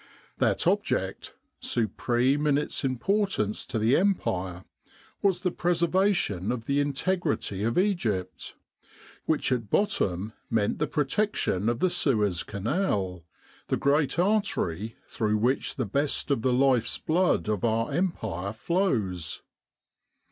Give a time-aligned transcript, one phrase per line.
[0.39, 4.65] That object, supreme in its importance to the Empire,
[5.21, 8.55] was the preservation of the integrity of Egypt,
[9.27, 13.25] which at bottom meant the protection of the Suez Canal
[13.67, 19.43] the great artery through which the best of the life's blood of our Empire flows.